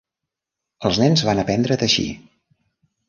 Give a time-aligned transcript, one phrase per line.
[0.89, 2.07] Els nens van aprendre a teixir.